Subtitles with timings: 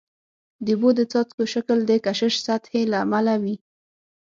[0.65, 3.55] د اوبو د څاڅکو شکل د کشش سطحي له امله وي.